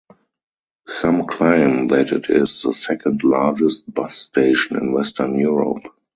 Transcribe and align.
Some 0.87 1.27
claim 1.27 1.89
that 1.89 2.11
it 2.11 2.31
is 2.31 2.63
the 2.63 2.73
second 2.73 3.23
largest 3.23 3.83
bus 3.93 4.17
station 4.17 4.77
in 4.77 4.93
Western 4.93 5.37
Europe. 5.37 5.83